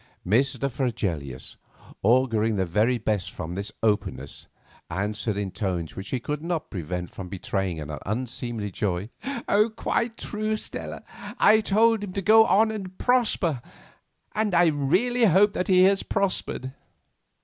Mr. 0.25 0.67
Fregelius, 0.67 1.57
auguring 2.01 2.55
the 2.55 2.65
very 2.65 2.97
best 2.97 3.29
from 3.29 3.53
this 3.53 3.71
openness, 3.83 4.47
answered 4.89 5.37
in 5.37 5.51
tones 5.51 5.95
which 5.95 6.09
he 6.09 6.19
could 6.19 6.41
not 6.41 6.71
prevent 6.71 7.11
from 7.11 7.29
betraying 7.29 7.79
an 7.79 7.95
unseemly 8.03 8.71
joy. 8.71 9.11
"Quite 9.75 10.17
true, 10.17 10.57
Stella; 10.57 11.03
I 11.37 11.61
told 11.61 12.03
him 12.03 12.13
to 12.13 12.21
go 12.23 12.47
on 12.47 12.71
and 12.71 12.97
prosper; 12.97 13.61
and 14.33 14.55
really 14.91 15.23
I 15.23 15.29
hope 15.29 15.55
he 15.67 15.83
has 15.83 16.01
prospered." 16.01 16.73